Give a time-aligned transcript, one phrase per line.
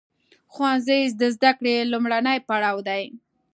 [0.53, 3.03] ښوونځی د زده کړې لومړنی پړاو دی.